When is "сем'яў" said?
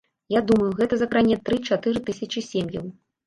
2.49-2.91